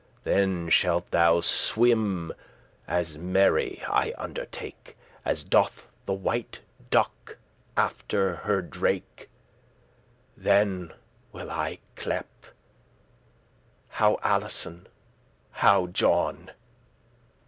Then 0.23 0.67
shalt 0.69 1.11
thou 1.11 1.41
swim 1.41 2.33
as 2.87 3.19
merry, 3.19 3.83
I 3.87 4.15
undertake, 4.17 4.97
As 5.23 5.43
doth 5.43 5.85
the 6.07 6.13
white 6.13 6.59
duck 6.89 7.37
after 7.77 8.37
her 8.37 8.63
drake: 8.63 9.29
Then 10.35 10.91
will 11.31 11.51
I 11.51 11.77
clepe,* 11.95 12.47
'How, 13.89 14.17
Alison? 14.23 14.87
How, 15.51 15.85
John? 15.85 16.49